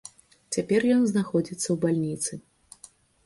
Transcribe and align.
Цяпер 0.55 0.81
ён 0.95 1.03
знаходзіцца 1.11 1.63
ў 1.63 1.77
бальніцы. 1.83 2.31